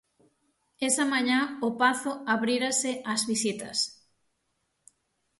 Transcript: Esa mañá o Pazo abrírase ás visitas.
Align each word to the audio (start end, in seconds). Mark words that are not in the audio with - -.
Esa 0.87 1.05
mañá 1.13 1.39
o 1.67 1.69
Pazo 1.81 2.11
abrírase 2.35 2.91
ás 3.13 3.21
visitas. 3.31 3.77